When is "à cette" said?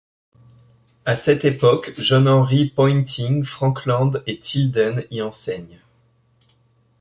1.05-1.45